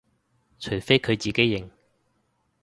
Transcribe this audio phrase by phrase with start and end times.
[0.57, 1.69] 除非佢自己認